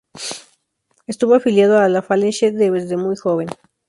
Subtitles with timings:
[1.05, 3.49] Estuvo afiliado a la Falange desde muy joven.